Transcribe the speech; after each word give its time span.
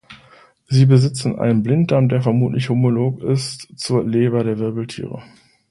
Sie 0.67 0.87
besitzen 0.87 1.37
einen 1.37 1.61
Blinddarm, 1.61 2.09
der 2.09 2.23
vermutlich 2.23 2.69
homolog 2.69 3.21
ist 3.21 3.67
zur 3.77 4.03
Leber 4.03 4.43
der 4.43 4.57
Wirbeltiere. 4.57 5.21